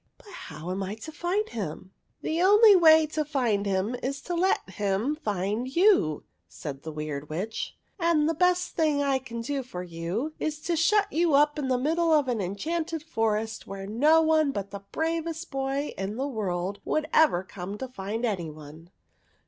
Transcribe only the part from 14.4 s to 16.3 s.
but the bravest boy in the